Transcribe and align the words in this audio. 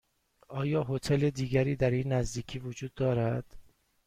آیا 0.47 0.83
هتل 0.83 1.29
دیگری 1.29 1.75
در 1.75 1.89
این 1.91 2.13
نزدیکی 2.13 2.59
وجود 2.59 2.93
دارد؟ 2.93 3.57